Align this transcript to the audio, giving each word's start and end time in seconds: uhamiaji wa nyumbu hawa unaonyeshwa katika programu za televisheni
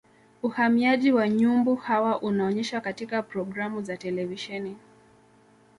uhamiaji 0.43 1.11
wa 1.11 1.29
nyumbu 1.29 1.75
hawa 1.75 2.21
unaonyeshwa 2.21 2.81
katika 2.81 3.23
programu 3.23 3.81
za 3.81 3.97
televisheni 3.97 4.77